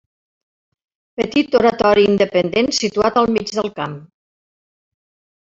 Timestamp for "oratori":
1.59-2.07